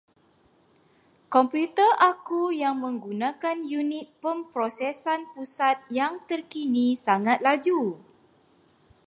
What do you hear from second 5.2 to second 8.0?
pusat yang terkini sangat laju.